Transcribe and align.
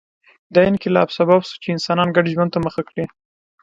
دا 0.53 0.61
انقلاب 0.69 1.09
سبب 1.17 1.39
شو 1.47 1.55
چې 1.63 1.67
انسان 1.75 2.07
ګډ 2.15 2.25
ژوند 2.33 2.51
ته 2.53 2.59
مخه 2.65 2.81
کړي 2.89 3.05